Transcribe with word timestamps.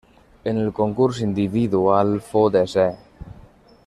En 0.51 0.59
el 0.61 0.71
concurs 0.79 1.19
individual 1.25 2.17
fou 2.31 2.51
desè. 2.59 2.87